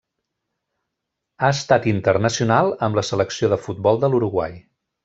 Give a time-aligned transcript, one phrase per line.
[1.41, 4.63] Ha estat internacional amb la selecció de futbol de l'Uruguai.